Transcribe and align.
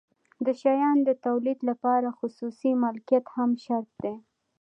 د 0.45 0.47
شیانو 0.61 1.01
د 1.07 1.09
تولید 1.25 1.59
لپاره 1.69 2.15
خصوصي 2.19 2.71
مالکیت 2.83 3.25
هم 3.35 3.49
شرط 3.63 3.89
دی. 4.03 4.15